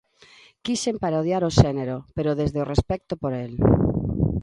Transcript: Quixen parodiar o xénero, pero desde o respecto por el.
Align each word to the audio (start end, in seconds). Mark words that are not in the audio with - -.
Quixen 0.65 0.95
parodiar 1.03 1.43
o 1.49 1.55
xénero, 1.59 1.97
pero 2.15 2.37
desde 2.41 2.59
o 2.63 2.69
respecto 2.73 3.13
por 3.21 3.31
el. 3.43 3.53